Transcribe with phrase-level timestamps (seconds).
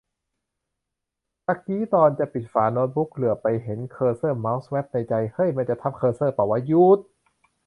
[1.45, 6.99] ตะกี้ตอนจะปิดฝาโน๊ตบุ๊ก เหลือบไปเห็นเคอร์เซอร์เมาส์ แว๊บในใจ เฮ้ย มันจะทับเคอร์เซอร์ป่าววะ หยู๊ดด
[7.49, 7.51] ด